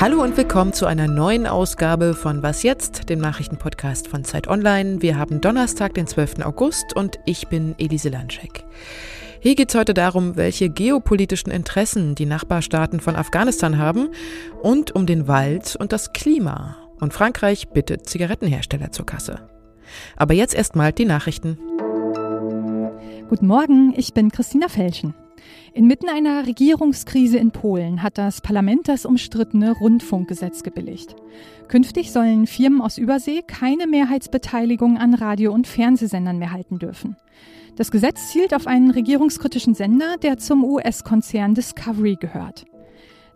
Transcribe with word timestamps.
Hallo 0.00 0.22
und 0.22 0.34
willkommen 0.38 0.72
zu 0.72 0.86
einer 0.86 1.08
neuen 1.08 1.46
Ausgabe 1.46 2.14
von 2.14 2.42
Was 2.42 2.62
jetzt, 2.62 3.10
dem 3.10 3.18
Nachrichtenpodcast 3.18 4.08
von 4.08 4.24
Zeit 4.24 4.48
Online. 4.48 5.02
Wir 5.02 5.18
haben 5.18 5.42
Donnerstag, 5.42 5.92
den 5.92 6.06
12. 6.06 6.40
August 6.42 6.96
und 6.96 7.20
ich 7.26 7.48
bin 7.48 7.74
Elise 7.76 8.08
Landschek. 8.08 8.64
Hier 9.40 9.54
geht 9.54 9.68
es 9.68 9.74
heute 9.74 9.92
darum, 9.92 10.38
welche 10.38 10.70
geopolitischen 10.70 11.52
Interessen 11.52 12.14
die 12.14 12.24
Nachbarstaaten 12.24 13.00
von 13.00 13.14
Afghanistan 13.14 13.76
haben 13.76 14.08
und 14.62 14.90
um 14.92 15.04
den 15.04 15.28
Wald 15.28 15.76
und 15.78 15.92
das 15.92 16.14
Klima. 16.14 16.78
Und 16.98 17.12
Frankreich 17.12 17.68
bittet 17.68 18.08
Zigarettenhersteller 18.08 18.92
zur 18.92 19.04
Kasse. 19.04 19.50
Aber 20.16 20.32
jetzt 20.32 20.54
erstmal 20.54 20.94
die 20.94 21.04
Nachrichten. 21.04 21.58
Guten 23.28 23.46
Morgen, 23.46 23.92
ich 23.94 24.14
bin 24.14 24.32
Christina 24.32 24.68
Felschen. 24.68 25.12
Inmitten 25.72 26.08
einer 26.08 26.46
Regierungskrise 26.46 27.38
in 27.38 27.50
Polen 27.50 28.02
hat 28.02 28.18
das 28.18 28.40
Parlament 28.40 28.88
das 28.88 29.06
umstrittene 29.06 29.72
Rundfunkgesetz 29.72 30.62
gebilligt. 30.62 31.14
Künftig 31.68 32.10
sollen 32.10 32.46
Firmen 32.46 32.80
aus 32.80 32.98
Übersee 32.98 33.42
keine 33.46 33.86
Mehrheitsbeteiligung 33.86 34.98
an 34.98 35.14
Radio- 35.14 35.52
und 35.52 35.66
Fernsehsendern 35.66 36.38
mehr 36.38 36.52
halten 36.52 36.78
dürfen. 36.78 37.16
Das 37.76 37.90
Gesetz 37.90 38.30
zielt 38.30 38.52
auf 38.52 38.66
einen 38.66 38.90
regierungskritischen 38.90 39.74
Sender, 39.74 40.16
der 40.20 40.38
zum 40.38 40.64
US-Konzern 40.64 41.54
Discovery 41.54 42.16
gehört. 42.20 42.64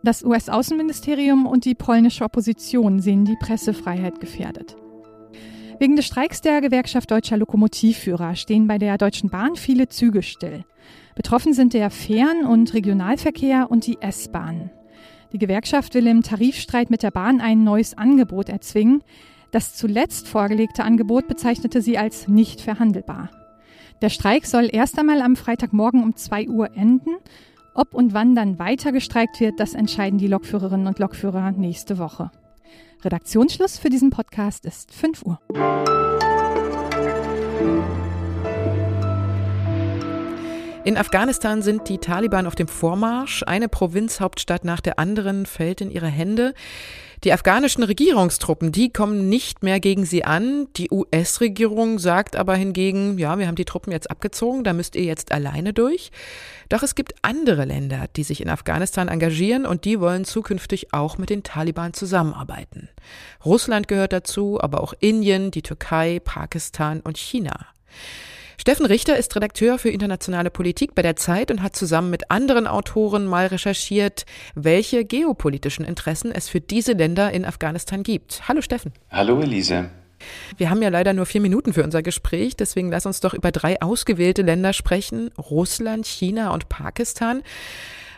Das 0.02 0.22
US-Außenministerium 0.22 1.46
und 1.46 1.64
die 1.64 1.74
polnische 1.74 2.24
Opposition 2.24 3.00
sehen 3.00 3.24
die 3.24 3.36
Pressefreiheit 3.40 4.20
gefährdet. 4.20 4.76
Wegen 5.84 5.96
des 5.96 6.06
Streiks 6.06 6.40
der 6.40 6.62
Gewerkschaft 6.62 7.10
deutscher 7.10 7.36
Lokomotivführer 7.36 8.36
stehen 8.36 8.66
bei 8.66 8.78
der 8.78 8.96
Deutschen 8.96 9.28
Bahn 9.28 9.54
viele 9.54 9.86
Züge 9.86 10.22
still. 10.22 10.64
Betroffen 11.14 11.52
sind 11.52 11.74
der 11.74 11.90
Fern- 11.90 12.46
und 12.46 12.72
Regionalverkehr 12.72 13.70
und 13.70 13.86
die 13.86 14.00
S-Bahn. 14.00 14.70
Die 15.34 15.38
Gewerkschaft 15.38 15.92
will 15.92 16.06
im 16.06 16.22
Tarifstreit 16.22 16.88
mit 16.88 17.02
der 17.02 17.10
Bahn 17.10 17.42
ein 17.42 17.64
neues 17.64 17.98
Angebot 17.98 18.48
erzwingen. 18.48 19.02
Das 19.50 19.74
zuletzt 19.74 20.26
vorgelegte 20.26 20.84
Angebot 20.84 21.28
bezeichnete 21.28 21.82
sie 21.82 21.98
als 21.98 22.28
nicht 22.28 22.62
verhandelbar. 22.62 23.28
Der 24.00 24.08
Streik 24.08 24.46
soll 24.46 24.70
erst 24.72 24.98
einmal 24.98 25.20
am 25.20 25.36
Freitagmorgen 25.36 26.02
um 26.02 26.16
2 26.16 26.48
Uhr 26.48 26.74
enden. 26.74 27.10
Ob 27.74 27.92
und 27.92 28.14
wann 28.14 28.34
dann 28.34 28.58
weiter 28.58 28.90
gestreikt 28.90 29.38
wird, 29.38 29.60
das 29.60 29.74
entscheiden 29.74 30.18
die 30.18 30.28
Lokführerinnen 30.28 30.86
und 30.86 30.98
Lokführer 30.98 31.50
nächste 31.50 31.98
Woche. 31.98 32.30
Redaktionsschluss 33.04 33.78
für 33.78 33.90
diesen 33.90 34.10
Podcast 34.10 34.64
ist 34.64 34.92
5 34.92 35.22
Uhr. 35.24 35.38
In 40.84 40.98
Afghanistan 40.98 41.62
sind 41.62 41.88
die 41.88 41.98
Taliban 41.98 42.46
auf 42.46 42.54
dem 42.54 42.68
Vormarsch. 42.68 43.42
Eine 43.46 43.68
Provinzhauptstadt 43.68 44.64
nach 44.64 44.80
der 44.80 44.98
anderen 44.98 45.46
fällt 45.46 45.80
in 45.80 45.90
ihre 45.90 46.08
Hände. 46.08 46.52
Die 47.24 47.32
afghanischen 47.32 47.82
Regierungstruppen, 47.82 48.70
die 48.70 48.92
kommen 48.92 49.30
nicht 49.30 49.62
mehr 49.62 49.80
gegen 49.80 50.04
sie 50.04 50.26
an. 50.26 50.68
Die 50.76 50.90
US-Regierung 50.90 51.98
sagt 51.98 52.36
aber 52.36 52.54
hingegen, 52.54 53.16
ja, 53.16 53.38
wir 53.38 53.46
haben 53.46 53.54
die 53.54 53.64
Truppen 53.64 53.92
jetzt 53.92 54.10
abgezogen, 54.10 54.62
da 54.62 54.74
müsst 54.74 54.94
ihr 54.94 55.04
jetzt 55.04 55.32
alleine 55.32 55.72
durch. 55.72 56.12
Doch 56.68 56.82
es 56.82 56.94
gibt 56.94 57.14
andere 57.22 57.64
Länder, 57.64 58.08
die 58.14 58.24
sich 58.24 58.42
in 58.42 58.50
Afghanistan 58.50 59.08
engagieren 59.08 59.64
und 59.64 59.86
die 59.86 60.00
wollen 60.00 60.26
zukünftig 60.26 60.92
auch 60.92 61.16
mit 61.16 61.30
den 61.30 61.42
Taliban 61.42 61.94
zusammenarbeiten. 61.94 62.90
Russland 63.42 63.88
gehört 63.88 64.12
dazu, 64.12 64.60
aber 64.60 64.82
auch 64.82 64.92
Indien, 65.00 65.50
die 65.50 65.62
Türkei, 65.62 66.20
Pakistan 66.22 67.00
und 67.00 67.16
China. 67.16 67.68
Steffen 68.56 68.86
Richter 68.86 69.16
ist 69.16 69.34
Redakteur 69.34 69.78
für 69.78 69.90
internationale 69.90 70.50
Politik 70.50 70.94
bei 70.94 71.02
der 71.02 71.16
Zeit 71.16 71.50
und 71.50 71.62
hat 71.62 71.74
zusammen 71.76 72.10
mit 72.10 72.30
anderen 72.30 72.66
Autoren 72.66 73.26
mal 73.26 73.46
recherchiert, 73.46 74.24
welche 74.54 75.04
geopolitischen 75.04 75.84
Interessen 75.84 76.30
es 76.32 76.48
für 76.48 76.60
diese 76.60 76.92
Länder 76.92 77.32
in 77.32 77.44
Afghanistan 77.44 78.02
gibt. 78.02 78.48
Hallo 78.48 78.60
Steffen. 78.60 78.92
Hallo 79.10 79.40
Elise. 79.40 79.90
Wir 80.56 80.70
haben 80.70 80.80
ja 80.80 80.88
leider 80.88 81.12
nur 81.12 81.26
vier 81.26 81.40
Minuten 81.40 81.72
für 81.72 81.84
unser 81.84 82.02
Gespräch, 82.02 82.56
deswegen 82.56 82.90
lass 82.90 83.04
uns 83.04 83.20
doch 83.20 83.34
über 83.34 83.52
drei 83.52 83.82
ausgewählte 83.82 84.42
Länder 84.42 84.72
sprechen, 84.72 85.30
Russland, 85.36 86.06
China 86.06 86.54
und 86.54 86.68
Pakistan. 86.68 87.42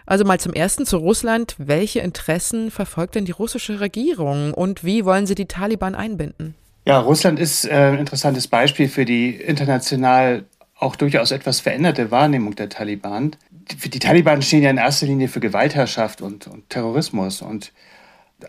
Also 0.04 0.24
mal 0.24 0.38
zum 0.38 0.52
ersten 0.52 0.86
zu 0.86 0.98
Russland. 0.98 1.56
Welche 1.58 1.98
Interessen 1.98 2.70
verfolgt 2.70 3.16
denn 3.16 3.24
die 3.24 3.32
russische 3.32 3.80
Regierung 3.80 4.54
und 4.54 4.84
wie 4.84 5.04
wollen 5.04 5.26
sie 5.26 5.34
die 5.34 5.46
Taliban 5.46 5.96
einbinden? 5.96 6.54
Ja, 6.86 7.00
Russland 7.00 7.40
ist 7.40 7.64
äh, 7.64 7.72
ein 7.72 7.98
interessantes 7.98 8.46
Beispiel 8.46 8.88
für 8.88 9.04
die 9.04 9.30
international 9.30 10.44
auch 10.78 10.94
durchaus 10.94 11.32
etwas 11.32 11.58
veränderte 11.58 12.12
Wahrnehmung 12.12 12.54
der 12.54 12.68
Taliban. 12.68 13.34
Die, 13.50 13.90
die 13.90 13.98
Taliban 13.98 14.40
stehen 14.40 14.62
ja 14.62 14.70
in 14.70 14.76
erster 14.76 15.06
Linie 15.06 15.26
für 15.26 15.40
Gewaltherrschaft 15.40 16.22
und, 16.22 16.46
und 16.46 16.70
Terrorismus. 16.70 17.42
Und 17.42 17.72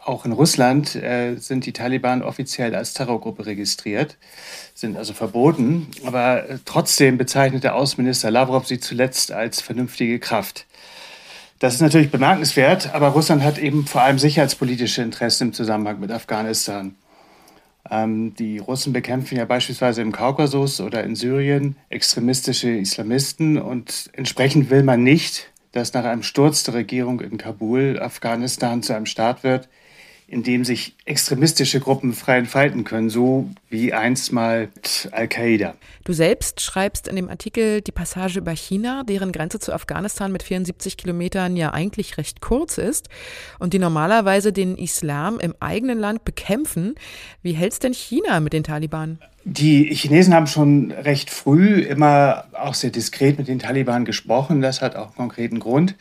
auch 0.05 0.23
in 0.25 0.33
Russland 0.33 0.95
äh, 0.95 1.37
sind 1.37 1.65
die 1.65 1.73
Taliban 1.73 2.21
offiziell 2.21 2.75
als 2.75 2.93
Terrorgruppe 2.93 3.47
registriert, 3.47 4.17
sind 4.75 4.97
also 4.97 5.13
verboten. 5.13 5.87
Aber 6.05 6.47
äh, 6.47 6.59
trotzdem 6.63 7.17
bezeichnete 7.17 7.73
Außenminister 7.73 8.29
Lavrov 8.29 8.67
sie 8.67 8.79
zuletzt 8.79 9.31
als 9.31 9.61
vernünftige 9.61 10.19
Kraft. 10.19 10.67
Das 11.57 11.73
ist 11.73 11.81
natürlich 11.81 12.11
bemerkenswert, 12.11 12.93
aber 12.93 13.07
Russland 13.07 13.41
hat 13.41 13.57
eben 13.57 13.87
vor 13.87 14.01
allem 14.01 14.19
sicherheitspolitische 14.19 15.01
Interessen 15.01 15.47
im 15.47 15.53
Zusammenhang 15.53 15.99
mit 15.99 16.11
Afghanistan. 16.11 16.93
Ähm, 17.89 18.33
die 18.35 18.59
Russen 18.59 18.93
bekämpfen 18.93 19.37
ja 19.37 19.45
beispielsweise 19.45 20.01
im 20.01 20.11
Kaukasus 20.11 20.81
oder 20.81 21.03
in 21.03 21.15
Syrien 21.15 21.75
extremistische 21.89 22.69
Islamisten 22.69 23.57
und 23.57 24.09
entsprechend 24.13 24.69
will 24.69 24.83
man 24.83 25.03
nicht, 25.03 25.51
dass 25.71 25.93
nach 25.93 26.05
einem 26.05 26.23
Sturz 26.23 26.63
der 26.63 26.73
Regierung 26.73 27.21
in 27.21 27.37
Kabul 27.37 27.99
Afghanistan 28.01 28.81
zu 28.81 28.95
einem 28.95 29.05
Staat 29.05 29.43
wird, 29.43 29.69
in 30.29 30.43
dem 30.43 30.65
sich 30.65 30.93
extremistische 31.05 31.79
Gruppen 31.79 32.11
frei 32.11 32.37
entfalten 32.37 32.83
können, 32.83 33.09
so 33.09 33.49
wie 33.69 33.93
einst 33.93 34.33
mal 34.33 34.67
Al-Qaida. 35.11 35.73
Du 36.03 36.11
selbst 36.11 36.59
schreibst 36.59 37.07
in 37.07 37.15
dem 37.15 37.29
Artikel 37.29 37.79
die 37.79 37.93
Passage 37.93 38.39
über 38.39 38.51
China, 38.51 39.03
deren 39.03 39.31
Grenze 39.31 39.59
zu 39.59 39.71
Afghanistan 39.71 40.33
mit 40.33 40.43
74 40.43 40.97
Kilometern 40.97 41.55
ja 41.55 41.71
eigentlich 41.71 42.17
recht 42.17 42.41
kurz 42.41 42.77
ist 42.77 43.07
und 43.59 43.71
die 43.71 43.79
normalerweise 43.79 44.51
den 44.51 44.77
Islam 44.77 45.39
im 45.39 45.55
eigenen 45.61 45.97
Land 45.97 46.25
bekämpfen. 46.25 46.95
Wie 47.41 47.53
hältst 47.53 47.83
denn 47.83 47.93
China 47.93 48.41
mit 48.41 48.51
den 48.51 48.65
Taliban? 48.65 49.19
Die 49.45 49.95
Chinesen 49.95 50.33
haben 50.33 50.47
schon 50.47 50.91
recht 50.91 51.29
früh 51.29 51.79
immer 51.79 52.43
auch 52.51 52.73
sehr 52.73 52.89
diskret 52.89 53.37
mit 53.37 53.47
den 53.47 53.59
Taliban 53.59 54.03
gesprochen. 54.03 54.61
Das 54.61 54.81
hat 54.81 54.97
auch 54.97 55.07
einen 55.07 55.15
konkreten 55.15 55.59
Grund. 55.61 55.95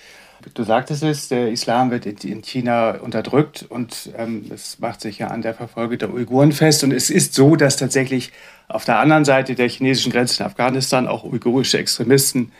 Du 0.54 0.62
sagtest 0.62 1.02
es, 1.02 1.28
der 1.28 1.50
Islam 1.50 1.90
wird 1.90 2.06
in 2.06 2.42
China 2.42 2.92
unterdrückt 2.92 3.66
und 3.68 4.10
ähm, 4.16 4.44
es 4.54 4.78
macht 4.78 5.00
sich 5.00 5.18
ja 5.18 5.28
an 5.28 5.42
der 5.42 5.54
Verfolgung 5.54 5.98
der 5.98 6.12
Uiguren 6.12 6.52
fest. 6.52 6.84
Und 6.84 6.92
es 6.92 7.10
ist 7.10 7.34
so, 7.34 7.56
dass 7.56 7.76
tatsächlich 7.76 8.32
auf 8.68 8.84
der 8.84 8.98
anderen 8.98 9.24
Seite 9.24 9.54
der 9.54 9.68
chinesischen 9.68 10.12
Grenze 10.12 10.42
in 10.42 10.46
Afghanistan 10.46 11.08
auch 11.08 11.24
uigurische 11.24 11.78
Extremisten 11.78 12.52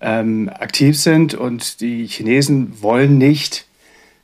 ähm, 0.00 0.48
aktiv 0.48 0.98
sind. 0.98 1.34
Und 1.34 1.80
die 1.80 2.06
Chinesen 2.06 2.82
wollen 2.82 3.18
nicht, 3.18 3.66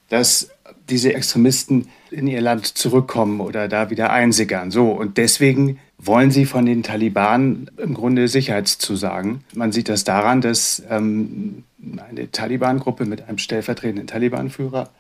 dass 0.08 0.50
diese 0.88 1.14
Extremisten 1.14 1.88
in 2.10 2.26
ihr 2.26 2.40
Land 2.40 2.66
zurückkommen 2.66 3.40
oder 3.40 3.68
da 3.68 3.90
wieder 3.90 4.10
einsickern. 4.10 4.70
So, 4.70 4.90
und 4.90 5.18
deswegen 5.18 5.78
wollen 5.98 6.30
sie 6.30 6.46
von 6.46 6.64
den 6.64 6.82
Taliban 6.82 7.70
im 7.76 7.94
Grunde 7.94 8.28
Sicherheitszusagen. 8.28 9.44
Man 9.54 9.72
sieht 9.72 9.88
das 9.88 10.04
daran, 10.04 10.40
dass 10.40 10.82
ähm, 10.88 11.64
eine 11.80 12.30
Taliban-Gruppe 12.30 13.04
mit 13.04 13.28
einem 13.28 13.38
stellvertretenden 13.38 14.06
Taliban-Führer 14.06 14.90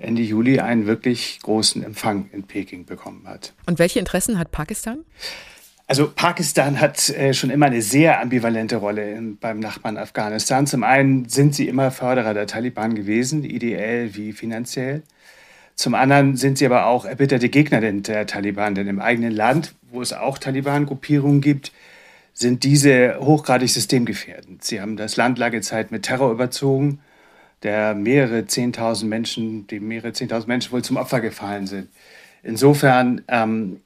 Ende 0.00 0.22
Juli 0.22 0.60
einen 0.60 0.86
wirklich 0.86 1.40
großen 1.42 1.82
Empfang 1.84 2.30
in 2.32 2.44
Peking 2.44 2.86
bekommen 2.86 3.26
hat. 3.26 3.52
Und 3.66 3.78
welche 3.78 3.98
Interessen 3.98 4.38
hat 4.38 4.50
Pakistan? 4.50 5.04
Also 5.86 6.10
Pakistan 6.10 6.80
hat 6.80 7.10
äh, 7.10 7.34
schon 7.34 7.50
immer 7.50 7.66
eine 7.66 7.82
sehr 7.82 8.20
ambivalente 8.20 8.76
Rolle 8.76 9.10
in, 9.10 9.36
beim 9.38 9.58
Nachbarn 9.58 9.98
Afghanistan. 9.98 10.66
Zum 10.66 10.84
einen 10.84 11.28
sind 11.28 11.54
sie 11.54 11.68
immer 11.68 11.90
Förderer 11.90 12.32
der 12.32 12.46
Taliban 12.46 12.94
gewesen, 12.94 13.44
ideell 13.44 14.14
wie 14.14 14.32
finanziell. 14.32 15.02
Zum 15.74 15.94
anderen 15.94 16.36
sind 16.36 16.58
sie 16.58 16.66
aber 16.66 16.86
auch 16.86 17.04
erbitterte 17.04 17.48
Gegner 17.48 17.80
der 17.80 18.26
Taliban, 18.26 18.74
denn 18.74 18.86
im 18.86 19.00
eigenen 19.00 19.32
Land, 19.32 19.74
wo 19.90 20.00
es 20.00 20.12
auch 20.12 20.38
Taliban-Gruppierungen 20.38 21.40
gibt, 21.40 21.72
sind 22.32 22.64
diese 22.64 23.18
hochgradig 23.20 23.70
systemgefährdend. 23.70 24.64
Sie 24.64 24.80
haben 24.80 24.96
das 24.96 25.16
Land 25.16 25.38
lange 25.38 25.60
Zeit 25.60 25.90
mit 25.90 26.04
Terror 26.04 26.30
überzogen, 26.30 27.00
der 27.62 27.94
mehrere 27.94 28.46
Zehntausend 28.46 29.10
Menschen, 29.10 29.66
dem 29.66 29.88
mehrere 29.88 30.12
Zehntausend 30.12 30.48
Menschen 30.48 30.72
wohl 30.72 30.82
zum 30.82 30.96
Opfer 30.96 31.20
gefallen 31.20 31.66
sind. 31.66 31.88
Insofern, 32.42 33.22
ähm, 33.28 33.80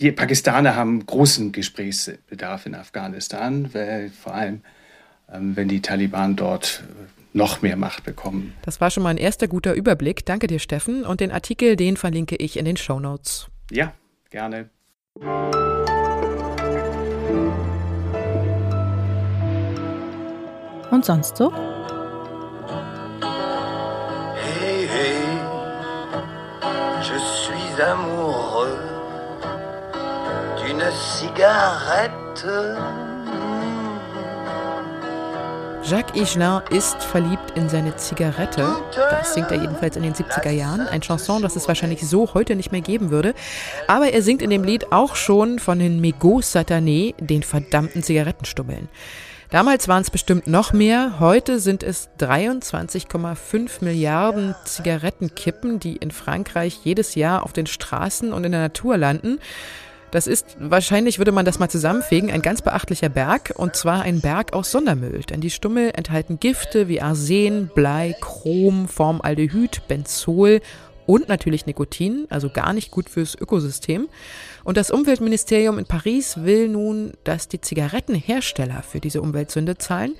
die 0.00 0.10
Pakistaner 0.10 0.74
haben 0.74 1.04
großen 1.06 1.52
Gesprächsbedarf 1.52 2.66
in 2.66 2.74
Afghanistan, 2.74 3.72
weil 3.72 4.10
vor 4.10 4.34
allem, 4.34 4.62
ähm, 5.32 5.54
wenn 5.54 5.68
die 5.68 5.82
Taliban 5.82 6.34
dort 6.34 6.82
noch 7.32 7.62
mehr 7.62 7.76
Macht 7.76 8.04
bekommen. 8.04 8.54
Das 8.62 8.80
war 8.80 8.90
schon 8.90 9.02
mal 9.02 9.10
ein 9.10 9.18
erster 9.18 9.46
guter 9.46 9.74
Überblick. 9.74 10.24
Danke 10.24 10.46
dir, 10.46 10.58
Steffen. 10.58 11.04
Und 11.04 11.20
den 11.20 11.30
Artikel, 11.30 11.76
den 11.76 11.96
verlinke 11.96 12.36
ich 12.36 12.56
in 12.56 12.64
den 12.64 12.78
Show 12.78 12.98
Notes. 12.98 13.48
Ja, 13.70 13.92
gerne. 14.30 14.70
Und 20.90 21.04
sonst 21.04 21.36
so? 21.36 21.52
Hey, 24.34 24.88
hey, 24.88 25.16
suis 27.02 27.80
amoureux 27.80 28.78
d'une 30.56 30.90
cigarette. 30.92 32.46
Jacques 35.88 36.16
Higelin 36.16 36.62
ist 36.70 37.00
verliebt 37.00 37.52
in 37.54 37.68
seine 37.68 37.94
Zigarette. 37.94 38.66
Das 38.92 39.34
singt 39.34 39.52
er 39.52 39.58
jedenfalls 39.58 39.96
in 39.96 40.02
den 40.02 40.14
70er 40.14 40.50
Jahren. 40.50 40.80
Ein 40.88 41.00
Chanson, 41.00 41.42
das 41.42 41.54
es 41.54 41.68
wahrscheinlich 41.68 42.04
so 42.04 42.34
heute 42.34 42.56
nicht 42.56 42.72
mehr 42.72 42.80
geben 42.80 43.10
würde. 43.10 43.34
Aber 43.86 44.08
er 44.08 44.20
singt 44.22 44.42
in 44.42 44.50
dem 44.50 44.64
Lied 44.64 44.90
auch 44.90 45.14
schon 45.14 45.60
von 45.60 45.78
den 45.78 46.00
Mégots 46.00 46.56
Satanés, 46.56 47.14
den 47.20 47.44
verdammten 47.44 48.02
Zigarettenstummeln. 48.02 48.88
Damals 49.50 49.86
waren 49.86 50.02
es 50.02 50.10
bestimmt 50.10 50.48
noch 50.48 50.72
mehr. 50.72 51.20
Heute 51.20 51.60
sind 51.60 51.84
es 51.84 52.08
23,5 52.18 53.84
Milliarden 53.84 54.56
Zigarettenkippen, 54.64 55.78
die 55.78 55.96
in 55.96 56.10
Frankreich 56.10 56.80
jedes 56.82 57.14
Jahr 57.14 57.44
auf 57.44 57.52
den 57.52 57.66
Straßen 57.66 58.32
und 58.32 58.44
in 58.44 58.52
der 58.52 58.60
Natur 58.60 58.96
landen. 58.96 59.38
Das 60.10 60.26
ist, 60.26 60.56
wahrscheinlich 60.58 61.18
würde 61.18 61.32
man 61.32 61.44
das 61.44 61.58
mal 61.58 61.68
zusammenfegen, 61.68 62.30
ein 62.30 62.42
ganz 62.42 62.62
beachtlicher 62.62 63.08
Berg 63.08 63.52
und 63.56 63.76
zwar 63.76 64.02
ein 64.02 64.20
Berg 64.20 64.52
aus 64.52 64.70
Sondermüll. 64.72 65.20
Denn 65.28 65.40
die 65.40 65.50
Stummel 65.50 65.92
enthalten 65.94 66.40
Gifte 66.40 66.88
wie 66.88 67.00
Arsen, 67.00 67.70
Blei, 67.72 68.16
Chrom, 68.20 68.88
Formaldehyd, 68.88 69.86
Benzol 69.86 70.60
und 71.06 71.28
natürlich 71.28 71.66
Nikotin, 71.66 72.26
also 72.30 72.50
gar 72.50 72.72
nicht 72.72 72.90
gut 72.90 73.08
fürs 73.08 73.34
Ökosystem. 73.36 74.08
Und 74.66 74.76
das 74.76 74.90
Umweltministerium 74.90 75.78
in 75.78 75.86
Paris 75.86 76.42
will 76.42 76.68
nun, 76.68 77.12
dass 77.22 77.46
die 77.46 77.60
Zigarettenhersteller 77.60 78.82
für 78.82 78.98
diese 78.98 79.22
Umweltsünde 79.22 79.78
zahlen. 79.78 80.16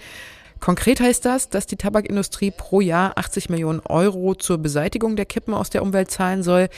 Konkret 0.61 1.01
heißt 1.01 1.25
das, 1.25 1.49
dass 1.49 1.67
die 1.67 1.75
Tabakindustrie 1.75 2.53
pro 2.53 2.81
Jahr 2.81 3.19
80 3.19 3.51
Millionen 3.51 3.81
Euro 3.81 4.37
zur 4.37 4.59
Beseitigung 4.59 5.17
der 5.17 5.27
Kippen 5.27 5.53
aus 5.53 5.71
der 5.71 5.83
Umwelt 5.83 6.13
zahlen 6.13 6.45
soll. 6.45 6.69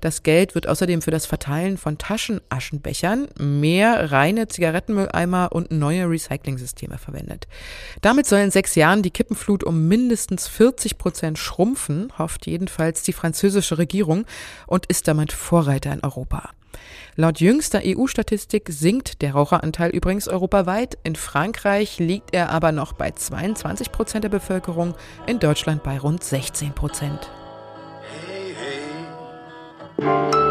Das 0.00 0.22
Geld 0.22 0.54
wird 0.54 0.68
außerdem 0.68 1.02
für 1.02 1.10
das 1.10 1.26
Verteilen 1.26 1.78
von 1.78 1.98
Taschenaschenbechern, 1.98 3.26
mehr 3.40 4.12
reine 4.12 4.46
Zigarettenmülleimer 4.46 5.48
und 5.50 5.72
neue 5.72 6.08
Recyclingsysteme 6.08 6.96
verwendet. 6.96 7.48
Damit 8.02 8.26
soll 8.26 8.38
in 8.38 8.52
sechs 8.52 8.76
Jahren 8.76 9.02
die 9.02 9.10
Kippenflut 9.10 9.64
um 9.64 9.88
mindestens 9.88 10.46
40 10.46 10.96
Prozent 10.96 11.38
schrumpfen, 11.40 12.12
hofft 12.18 12.46
jedenfalls 12.46 13.02
die 13.02 13.12
französische 13.12 13.78
Regierung 13.78 14.26
und 14.68 14.86
ist 14.86 15.08
damit 15.08 15.32
Vorreiter 15.32 15.92
in 15.92 16.04
Europa. 16.04 16.50
Laut 17.16 17.40
jüngster 17.40 17.80
EU-Statistik 17.84 18.68
sinkt 18.70 19.22
der 19.22 19.32
Raucheranteil 19.32 19.90
übrigens 19.90 20.28
europaweit. 20.28 20.98
In 21.02 21.16
Frankreich 21.16 21.98
liegt 21.98 22.34
er 22.34 22.50
aber 22.50 22.72
noch 22.72 22.92
bei 22.92 23.10
22 23.10 23.92
Prozent 23.92 24.24
der 24.24 24.28
Bevölkerung, 24.30 24.94
in 25.26 25.38
Deutschland 25.38 25.82
bei 25.82 25.98
rund 25.98 26.22
16 26.22 26.72
Prozent. 26.72 27.30
Hey, 28.28 28.54
hey. 29.98 30.45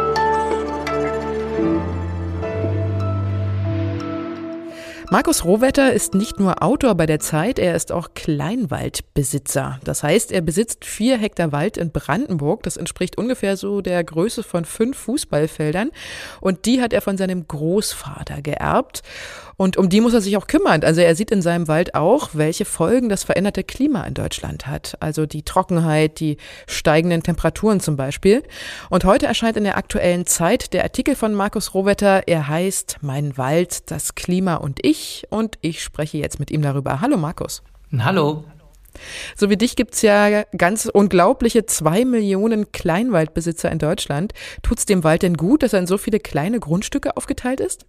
Markus 5.12 5.46
Rohwetter 5.46 5.94
ist 5.94 6.16
nicht 6.16 6.40
nur 6.40 6.64
Autor 6.64 6.96
bei 6.96 7.06
der 7.06 7.20
Zeit, 7.20 7.60
er 7.60 7.76
ist 7.76 7.92
auch 7.92 8.10
Kleinwaldbesitzer. 8.16 9.80
Das 9.84 10.02
heißt, 10.02 10.32
er 10.32 10.42
besitzt 10.42 10.84
vier 10.84 11.18
Hektar 11.18 11.52
Wald 11.52 11.78
in 11.78 11.92
Brandenburg. 11.92 12.64
Das 12.64 12.76
entspricht 12.76 13.16
ungefähr 13.16 13.56
so 13.56 13.82
der 13.82 14.04
Größe 14.04 14.42
von 14.42 14.66
fünf 14.66 14.98
Fußballfeldern. 14.98 15.92
Und 16.42 16.66
die 16.66 16.82
hat 16.82 16.92
er 16.92 17.02
von 17.02 17.18
seinem 17.18 17.48
Großvater 17.48 18.42
geerbt. 18.42 19.04
Und 19.58 19.78
um 19.78 19.90
die 19.90 20.02
muss 20.02 20.14
er 20.14 20.22
sich 20.22 20.36
auch 20.38 20.48
kümmern. 20.48 20.84
Also 20.84 21.02
er 21.02 21.16
sieht 21.16 21.32
in 21.32 21.42
seinem 21.42 21.68
Wald 21.68 21.96
auch, 21.96 22.32
welche 22.34 22.66
Folgen 22.66 23.08
das 23.08 23.24
veränderte 23.24 23.64
Klima 23.64 24.04
in 24.04 24.14
Deutschland 24.14 24.68
hat. 24.68 24.98
Also 25.00 25.26
die 25.26 25.44
Trockenheit, 25.44 26.20
die 26.20 26.38
steigenden 26.68 27.24
Temperaturen 27.24 27.80
zum 27.80 27.96
Beispiel. 27.96 28.44
Und 28.90 29.06
heute 29.06 29.28
erscheint 29.28 29.56
in 29.56 29.64
der 29.64 29.78
aktuellen 29.78 30.26
Zeit 30.26 30.74
der 30.74 30.84
Artikel 30.84 31.16
von 31.16 31.34
Markus 31.34 31.74
Rohwetter. 31.74 32.24
Er 32.28 32.48
heißt 32.48 32.98
Mein 33.02 33.38
Wald, 33.38 33.92
das 33.92 34.16
Klima 34.16 34.56
und 34.56 34.80
ich. 34.84 34.95
Und 35.30 35.58
ich 35.62 35.84
spreche 35.84 36.18
jetzt 36.18 36.40
mit 36.40 36.52
ihm 36.52 36.62
darüber. 36.62 37.02
Hallo 37.02 37.18
Markus. 37.18 37.64
Hallo. 37.98 38.46
So 39.36 39.50
wie 39.50 39.58
dich 39.58 39.76
gibt's 39.76 40.02
ja 40.02 40.44
ganz 40.58 40.86
unglaubliche 40.86 41.66
zwei 41.66 42.06
Millionen 42.06 42.72
Kleinwaldbesitzer 42.72 43.72
in 43.72 43.80
Deutschland. 43.80 44.34
Tut's 44.62 44.86
dem 44.86 45.04
Wald 45.04 45.24
denn 45.24 45.36
gut, 45.36 45.64
dass 45.64 45.74
er 45.74 45.80
in 45.80 45.88
so 45.88 45.98
viele 45.98 46.20
kleine 46.20 46.60
Grundstücke 46.60 47.18
aufgeteilt 47.18 47.60
ist? 47.60 47.86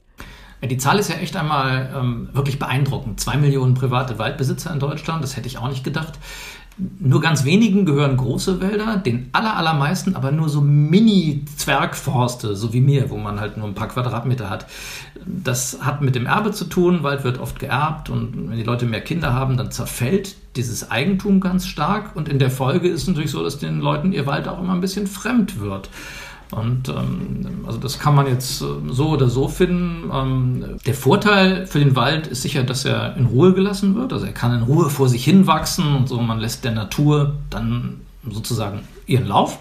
Die 0.62 0.78
Zahl 0.78 0.98
ist 0.98 1.10
ja 1.10 1.16
echt 1.16 1.36
einmal 1.36 1.92
ähm, 1.94 2.30
wirklich 2.32 2.58
beeindruckend. 2.58 3.20
Zwei 3.20 3.36
Millionen 3.36 3.74
private 3.74 4.18
Waldbesitzer 4.18 4.72
in 4.72 4.80
Deutschland, 4.80 5.22
das 5.22 5.36
hätte 5.36 5.46
ich 5.46 5.58
auch 5.58 5.68
nicht 5.68 5.84
gedacht. 5.84 6.14
Nur 6.78 7.22
ganz 7.22 7.46
wenigen 7.46 7.86
gehören 7.86 8.18
große 8.18 8.60
Wälder, 8.60 8.98
den 8.98 9.30
aller, 9.32 9.56
allermeisten 9.56 10.14
aber 10.14 10.30
nur 10.30 10.50
so 10.50 10.60
Mini-Zwergforste, 10.60 12.54
so 12.54 12.74
wie 12.74 12.82
mir, 12.82 13.08
wo 13.08 13.16
man 13.16 13.40
halt 13.40 13.56
nur 13.56 13.66
ein 13.66 13.74
paar 13.74 13.88
Quadratmeter 13.88 14.50
hat. 14.50 14.66
Das 15.24 15.78
hat 15.80 16.02
mit 16.02 16.14
dem 16.14 16.26
Erbe 16.26 16.52
zu 16.52 16.66
tun, 16.66 17.02
Wald 17.02 17.24
wird 17.24 17.38
oft 17.38 17.58
geerbt 17.58 18.10
und 18.10 18.50
wenn 18.50 18.58
die 18.58 18.62
Leute 18.62 18.84
mehr 18.84 19.00
Kinder 19.00 19.32
haben, 19.32 19.56
dann 19.56 19.70
zerfällt 19.70 20.36
dieses 20.56 20.90
Eigentum 20.90 21.40
ganz 21.40 21.66
stark 21.66 22.14
und 22.14 22.28
in 22.28 22.38
der 22.38 22.50
Folge 22.50 22.88
ist 22.88 23.02
es 23.02 23.08
natürlich 23.08 23.30
so, 23.30 23.42
dass 23.42 23.58
den 23.58 23.80
Leuten 23.80 24.12
ihr 24.12 24.26
Wald 24.26 24.46
auch 24.46 24.60
immer 24.60 24.74
ein 24.74 24.82
bisschen 24.82 25.06
fremd 25.06 25.58
wird. 25.60 25.88
Und 26.52 26.88
ähm, 26.88 27.64
also 27.66 27.78
das 27.78 27.98
kann 27.98 28.14
man 28.14 28.26
jetzt 28.26 28.62
äh, 28.62 28.66
so 28.88 29.08
oder 29.08 29.28
so 29.28 29.48
finden. 29.48 30.10
Ähm, 30.12 30.64
der 30.86 30.94
Vorteil 30.94 31.66
für 31.66 31.80
den 31.80 31.96
Wald 31.96 32.28
ist 32.28 32.42
sicher, 32.42 32.62
dass 32.62 32.84
er 32.84 33.16
in 33.16 33.26
Ruhe 33.26 33.52
gelassen 33.52 33.96
wird. 33.96 34.12
Also 34.12 34.26
er 34.26 34.32
kann 34.32 34.54
in 34.54 34.62
Ruhe 34.62 34.88
vor 34.88 35.08
sich 35.08 35.24
hin 35.24 35.46
wachsen 35.46 35.94
und 35.96 36.08
so. 36.08 36.20
Man 36.20 36.38
lässt 36.38 36.64
der 36.64 36.72
Natur 36.72 37.34
dann 37.50 38.00
sozusagen 38.28 38.80
ihren 39.06 39.26
Lauf. 39.26 39.58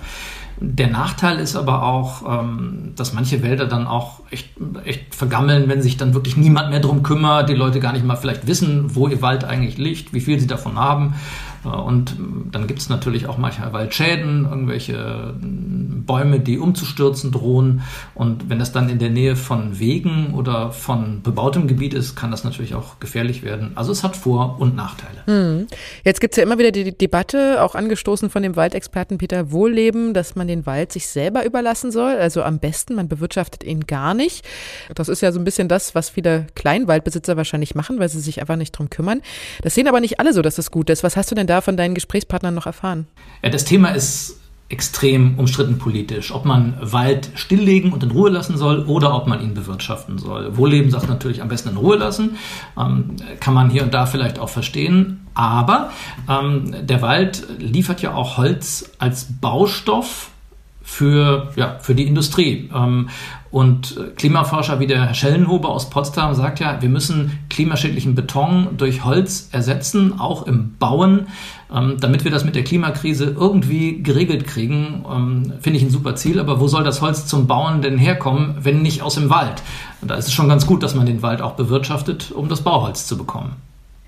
Der 0.60 0.88
Nachteil 0.88 1.40
ist 1.40 1.56
aber 1.56 1.84
auch, 1.84 2.42
ähm, 2.42 2.94
dass 2.96 3.14
manche 3.14 3.44
Wälder 3.44 3.66
dann 3.66 3.88
auch 3.88 4.22
echt, 4.32 4.50
echt 4.86 5.14
vergammeln, 5.14 5.68
wenn 5.68 5.82
sich 5.82 5.98
dann 5.98 6.14
wirklich 6.14 6.38
niemand 6.38 6.70
mehr 6.70 6.80
drum 6.80 7.04
kümmert, 7.04 7.50
die 7.50 7.54
Leute 7.54 7.80
gar 7.80 7.94
nicht 7.94 8.06
mal 8.06 8.16
vielleicht 8.16 8.48
wissen, 8.48 8.96
wo 8.96 9.08
ihr 9.08 9.22
Wald 9.22 9.44
eigentlich 9.44 9.78
liegt, 9.78 10.14
wie 10.14 10.22
viel 10.22 10.40
sie 10.40 10.48
davon 10.48 10.78
haben. 10.78 11.16
Und 11.66 12.16
dann 12.52 12.68
gibt 12.68 12.80
es 12.80 12.90
natürlich 12.90 13.28
auch 13.28 13.38
manchmal 13.38 13.74
Waldschäden, 13.74 14.46
irgendwelche 14.46 15.34
Bäume, 15.42 16.40
die 16.40 16.60
umzustürzen 16.60 17.32
drohen. 17.32 17.82
Und 18.14 18.50
wenn 18.50 18.60
das 18.60 18.72
dann 18.72 18.90
in 18.90 19.00
der 19.00 19.10
Nähe 19.10 19.36
von 19.36 19.80
Wegen 19.80 20.34
oder 20.34 20.72
von 20.72 21.22
bebautem 21.24 21.68
Gebiet 21.68 21.94
ist, 21.94 22.16
kann 22.16 22.32
das 22.32 22.44
natürlich 22.44 22.76
auch 22.76 23.00
gefährlich 23.00 23.44
werden. 23.44 23.72
Also 23.76 23.92
es 23.92 24.04
hat 24.04 24.16
Vor- 24.16 24.58
und 24.60 24.76
Nachteile. 24.76 25.26
Hm. 25.26 25.68
Jetzt 26.04 26.22
gibt 26.22 26.34
es 26.34 26.38
ja 26.38 26.44
immer 26.44 26.60
wieder 26.60 26.72
die 26.72 26.96
Debatte, 26.96 27.64
auch 27.64 27.74
angestoßen 27.74 28.30
von 28.30 28.44
dem 28.44 28.56
Waldexperten 28.56 29.18
Peter 29.18 29.52
Wohlleben, 29.52 30.14
dass 30.14 30.36
man 30.36 30.45
den 30.48 30.66
Wald 30.66 30.92
sich 30.92 31.08
selber 31.08 31.46
überlassen 31.46 31.92
soll. 31.92 32.16
Also 32.16 32.44
am 32.44 32.60
besten, 32.60 32.96
man 32.96 33.08
bewirtschaftet 33.08 33.64
ihn 33.64 33.88
gar 33.88 34.14
nicht. 34.14 34.46
Das 34.94 35.10
ist 35.10 35.22
ja 35.22 35.32
so 35.32 35.40
ein 35.40 35.44
bisschen 35.44 35.68
das, 35.68 35.96
was 35.96 36.10
viele 36.10 36.48
Kleinwaldbesitzer 36.56 37.38
wahrscheinlich 37.38 37.76
machen, 37.76 38.00
weil 38.00 38.10
sie 38.10 38.20
sich 38.20 38.42
einfach 38.42 38.56
nicht 38.56 38.72
drum 38.72 38.90
kümmern. 38.90 39.22
Das 39.62 39.76
sehen 39.76 39.88
aber 39.88 40.00
nicht 40.00 40.20
alle 40.20 40.34
so, 40.34 40.42
dass 40.42 40.56
das 40.56 40.72
gut 40.72 40.90
ist. 40.90 41.04
Was 41.04 41.18
hast 41.18 41.32
du 41.32 41.36
denn 41.36 41.48
da 41.48 41.62
von 41.62 41.78
deinen 41.78 41.96
Gesprächspartnern 41.96 42.54
noch 42.54 42.66
erfahren? 42.66 43.08
Ja, 43.44 43.50
das 43.50 43.66
Thema 43.66 43.90
ist 43.90 44.40
extrem 44.68 45.38
umstritten 45.38 45.78
politisch, 45.78 46.34
ob 46.34 46.44
man 46.44 46.76
Wald 46.82 47.30
stilllegen 47.36 47.94
und 47.94 48.02
in 48.02 48.10
Ruhe 48.10 48.32
lassen 48.32 48.58
soll 48.58 48.86
oder 48.86 49.14
ob 49.14 49.28
man 49.28 49.42
ihn 49.42 49.54
bewirtschaften 49.54 50.18
soll. 50.18 50.58
Wohlleben 50.58 50.90
sagt 50.90 51.08
natürlich 51.08 51.44
am 51.44 51.50
besten 51.50 51.70
in 51.70 51.78
Ruhe 51.78 51.98
lassen, 51.98 52.38
ähm, 52.78 53.16
kann 53.40 53.54
man 53.54 53.70
hier 53.70 53.84
und 53.84 53.94
da 53.94 54.08
vielleicht 54.08 54.40
auch 54.40 54.50
verstehen, 54.50 55.28
aber 55.36 55.92
ähm, 56.28 56.74
der 56.82 57.04
Wald 57.04 57.46
liefert 57.60 58.02
ja 58.02 58.16
auch 58.16 58.38
Holz 58.38 58.90
als 58.98 59.28
Baustoff 59.40 60.32
für, 60.86 61.52
ja, 61.56 61.80
für 61.82 61.96
die 61.96 62.08
Industrie. 62.08 62.70
Ähm, 62.74 63.10
und 63.52 63.98
Klimaforscher 64.18 64.80
wie 64.80 64.88
der 64.88 65.08
Herr 65.08 65.14
Schellenhuber 65.14 65.70
aus 65.70 65.90
Potsdam 65.90 66.34
sagt 66.36 66.60
ja, 66.60 66.82
wir 66.82 66.90
müssen 66.90 67.40
klimaschädlichen 67.50 68.14
Beton 68.14 68.70
durch 68.78 69.04
Holz 69.04 69.50
ersetzen, 69.52 70.20
auch 70.20 70.46
im 70.46 70.76
Bauen, 70.78 71.28
ähm, 71.74 71.98
damit 72.00 72.24
wir 72.24 72.32
das 72.32 72.46
mit 72.46 72.56
der 72.56 72.64
Klimakrise 72.64 73.36
irgendwie 73.38 74.04
geregelt 74.04 74.46
kriegen. 74.46 75.06
Ähm, 75.12 75.54
finde 75.60 75.80
ich 75.80 75.84
ein 75.84 75.90
super 75.90 76.16
Ziel, 76.16 76.40
aber 76.40 76.60
wo 76.60 76.68
soll 76.68 76.84
das 76.84 77.02
Holz 77.02 77.26
zum 77.26 77.48
Bauen 77.48 77.82
denn 77.82 77.98
herkommen, 77.98 78.56
wenn 78.62 78.82
nicht 78.82 79.02
aus 79.02 79.16
dem 79.16 79.30
Wald? 79.30 79.64
Und 80.02 80.12
da 80.12 80.16
ist 80.16 80.28
es 80.28 80.34
schon 80.34 80.50
ganz 80.50 80.68
gut, 80.68 80.84
dass 80.84 80.94
man 80.94 81.06
den 81.06 81.22
Wald 81.22 81.42
auch 81.42 81.54
bewirtschaftet, 81.54 82.32
um 82.32 82.48
das 82.48 82.62
Bauholz 82.62 83.08
zu 83.08 83.18
bekommen. 83.18 83.56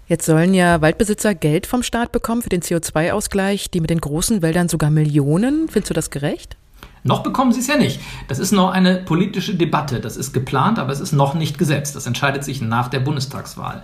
Jetzt 0.07 0.25
sollen 0.25 0.53
ja 0.53 0.81
Waldbesitzer 0.81 1.35
Geld 1.35 1.67
vom 1.67 1.83
Staat 1.83 2.11
bekommen 2.11 2.41
für 2.41 2.49
den 2.49 2.61
CO2-Ausgleich, 2.61 3.71
die 3.71 3.81
mit 3.81 3.89
den 3.89 3.99
großen 3.99 4.41
Wäldern 4.41 4.69
sogar 4.69 4.89
Millionen. 4.89 5.67
Findest 5.69 5.89
du 5.89 5.93
das 5.93 6.11
gerecht? 6.11 6.55
Noch 7.07 7.23
bekommen 7.23 7.53
sie 7.53 7.61
es 7.61 7.67
ja 7.67 7.77
nicht. 7.77 8.01
Das 8.27 8.37
ist 8.37 8.51
noch 8.51 8.71
eine 8.71 8.97
politische 8.97 9.55
Debatte. 9.55 10.01
Das 10.01 10.17
ist 10.17 10.33
geplant, 10.33 10.77
aber 10.77 10.91
es 10.91 10.99
ist 10.99 11.13
noch 11.13 11.33
nicht 11.33 11.57
gesetzt. 11.57 11.95
Das 11.95 12.05
entscheidet 12.05 12.43
sich 12.43 12.61
nach 12.61 12.89
der 12.89 12.99
Bundestagswahl. 12.99 13.81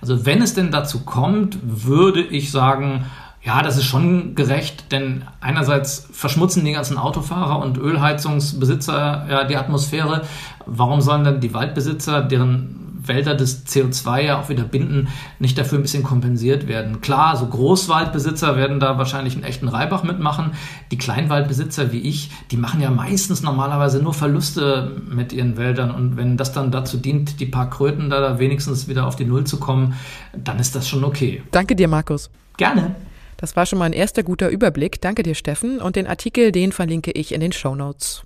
Also 0.00 0.26
wenn 0.26 0.42
es 0.42 0.54
denn 0.54 0.70
dazu 0.70 1.00
kommt, 1.00 1.58
würde 1.62 2.22
ich 2.22 2.50
sagen, 2.50 3.06
ja, 3.42 3.62
das 3.62 3.76
ist 3.76 3.84
schon 3.84 4.34
gerecht, 4.34 4.92
denn 4.92 5.22
einerseits 5.40 6.08
verschmutzen 6.10 6.64
die 6.64 6.72
ganzen 6.72 6.98
Autofahrer 6.98 7.60
und 7.60 7.78
Ölheizungsbesitzer 7.78 9.26
ja 9.30 9.44
die 9.44 9.56
Atmosphäre. 9.56 10.22
Warum 10.66 11.00
sollen 11.00 11.24
dann 11.24 11.40
die 11.40 11.54
Waldbesitzer, 11.54 12.22
deren 12.22 12.85
Wälder 13.08 13.34
das 13.34 13.66
CO2 13.66 14.20
ja 14.20 14.40
auch 14.40 14.48
wieder 14.48 14.64
binden, 14.64 15.08
nicht 15.38 15.58
dafür 15.58 15.78
ein 15.78 15.82
bisschen 15.82 16.02
kompensiert 16.02 16.68
werden. 16.68 17.00
Klar, 17.00 17.36
so 17.36 17.46
Großwaldbesitzer 17.46 18.56
werden 18.56 18.80
da 18.80 18.98
wahrscheinlich 18.98 19.34
einen 19.34 19.44
echten 19.44 19.68
Reibach 19.68 20.02
mitmachen. 20.02 20.52
Die 20.90 20.98
Kleinwaldbesitzer 20.98 21.92
wie 21.92 22.00
ich, 22.00 22.30
die 22.50 22.56
machen 22.56 22.80
ja 22.80 22.90
meistens 22.90 23.42
normalerweise 23.42 24.02
nur 24.02 24.14
Verluste 24.14 25.00
mit 25.08 25.32
ihren 25.32 25.56
Wäldern. 25.56 25.90
Und 25.90 26.16
wenn 26.16 26.36
das 26.36 26.52
dann 26.52 26.70
dazu 26.70 26.96
dient, 26.96 27.40
die 27.40 27.46
paar 27.46 27.70
Kröten 27.70 28.10
da, 28.10 28.20
da 28.20 28.38
wenigstens 28.38 28.88
wieder 28.88 29.06
auf 29.06 29.16
die 29.16 29.24
Null 29.24 29.44
zu 29.44 29.58
kommen, 29.58 29.94
dann 30.36 30.58
ist 30.58 30.74
das 30.74 30.88
schon 30.88 31.04
okay. 31.04 31.42
Danke 31.50 31.76
dir, 31.76 31.88
Markus. 31.88 32.30
Gerne. 32.56 32.94
Das 33.36 33.54
war 33.54 33.66
schon 33.66 33.78
mal 33.78 33.84
ein 33.84 33.92
erster 33.92 34.22
guter 34.22 34.48
Überblick. 34.48 35.00
Danke 35.00 35.22
dir, 35.22 35.34
Steffen. 35.34 35.80
Und 35.80 35.96
den 35.96 36.06
Artikel, 36.06 36.52
den 36.52 36.72
verlinke 36.72 37.10
ich 37.12 37.32
in 37.32 37.40
den 37.40 37.52
Show 37.52 37.74
Notes. 37.74 38.25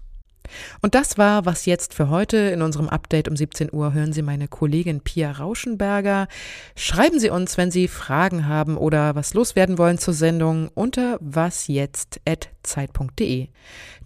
Und 0.83 0.95
das 0.95 1.17
war 1.19 1.47
was 1.47 1.67
jetzt 1.67 1.95
für 1.95 2.11
heute. 2.11 2.37
In 2.37 2.63
unserem 2.63 2.89
Update 2.89 3.29
um 3.29 3.37
17 3.37 3.73
Uhr 3.73 3.93
hören 3.93 4.13
Sie 4.13 4.23
meine 4.23 4.47
Kollegin 4.49 5.01
Pia 5.01 5.31
Rauschenberger. 5.33 6.29
Schreiben 6.77 7.19
Sie 7.19 7.31
uns, 7.31 7.57
wenn 7.57 7.71
Sie 7.71 7.89
Fragen 7.89 8.47
haben 8.49 8.77
oder 8.77 9.15
was 9.15 9.33
loswerden 9.35 9.79
wollen 9.79 9.99
zur 9.99 10.15
Sendung 10.15 10.69
unter 10.75 11.19
wasjetzt.zeit.de. 11.21 13.49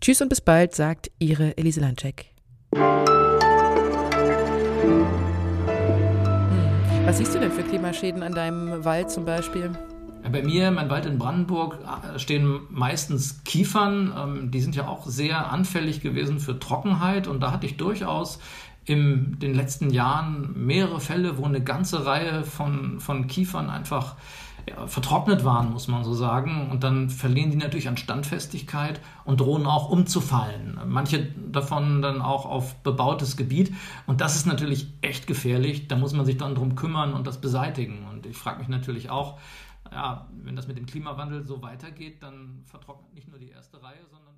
Tschüss 0.01 0.21
und 0.21 0.29
bis 0.29 0.41
bald, 0.41 0.75
sagt 0.75 1.13
Ihre 1.19 1.57
Elise 1.57 1.81
Landcheck. 1.81 2.27
Hm. 2.75 3.05
Was 7.07 7.19
siehst 7.19 7.35
du 7.35 7.39
denn 7.39 7.53
für 7.53 7.63
Klimaschäden 7.63 8.23
an 8.23 8.33
deinem 8.33 8.83
Wald 8.85 9.11
zum 9.11 9.27
Beispiel? 9.27 9.71
Bei 10.31 10.43
mir, 10.43 10.71
mein 10.71 10.89
Wald 10.89 11.05
in 11.05 11.19
Brandenburg, 11.19 11.79
äh, 12.15 12.19
stehen 12.19 12.61
meistens 12.71 13.45
Kiefern. 13.45 14.13
Ähm, 14.17 14.51
die 14.51 14.61
sind 14.61 14.75
ja 14.75 14.89
auch 14.89 15.07
sehr 15.07 15.51
anfällig 15.53 16.01
gewesen 16.01 16.41
für 16.41 16.59
Trockenheit. 16.59 17.27
Und 17.27 17.41
da 17.41 17.53
hatte 17.53 17.67
ich 17.67 17.77
durchaus 17.77 18.39
in 18.87 19.39
den 19.39 19.55
letzten 19.55 19.91
Jahren 19.91 20.67
mehrere 20.67 21.01
Fälle, 21.01 21.39
wo 21.39 21.45
eine 21.45 21.63
ganze 21.63 22.07
Reihe 22.07 22.45
von, 22.45 23.01
von 23.01 23.27
Kiefern 23.27 23.69
einfach 23.69 24.17
ja, 24.67 24.87
vertrocknet 24.87 25.45
waren, 25.45 25.73
muss 25.73 25.89
man 25.89 26.05
so 26.05 26.15
sagen. 26.15 26.69
Und 26.71 26.85
dann 26.85 27.11
verlieren 27.11 27.51
die 27.51 27.59
natürlich 27.59 27.89
an 27.89 27.99
Standfestigkeit 27.99 29.01
und 29.27 29.41
drohen 29.41 29.67
auch 29.67 29.91
umzufallen. 29.91 30.81
Manche 30.87 31.29
davon 31.53 32.01
dann 32.01 32.23
auch 32.23 32.47
auf 32.47 32.77
bebautes 32.77 33.37
Gebiet. 33.37 33.75
Und 34.07 34.23
das 34.23 34.37
ist 34.37 34.47
natürlich 34.47 34.87
echt 35.03 35.27
gefährlich. 35.27 35.87
Da 35.89 35.97
muss 35.97 36.15
man 36.15 36.25
sich 36.25 36.39
dann 36.39 36.55
drum 36.55 36.77
kümmern 36.77 37.13
und 37.13 37.27
das 37.27 37.43
beseitigen. 37.43 38.07
Und 38.11 38.25
ich 38.25 38.37
frage 38.39 38.59
mich 38.59 38.69
natürlich 38.69 39.11
auch, 39.11 39.39
ja, 39.95 40.29
wenn 40.33 40.57
das 40.57 40.67
mit 40.67 40.77
dem 40.77 40.87
Klimawandel 40.87 41.45
so 41.45 41.63
weitergeht, 41.63 42.21
dann 42.23 42.65
vertrocknet 42.65 43.15
nicht 43.15 43.29
nur 43.29 43.39
die 43.39 43.51
erste 43.51 43.81
Reihe, 43.81 44.05
sondern 44.11 44.34